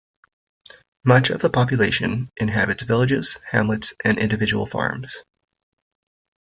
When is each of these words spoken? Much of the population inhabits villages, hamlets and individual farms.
Much 1.03 1.29
of 1.29 1.41
the 1.41 1.49
population 1.51 2.27
inhabits 2.37 2.81
villages, 2.81 3.37
hamlets 3.47 3.93
and 4.03 4.17
individual 4.17 4.65
farms. 4.65 5.17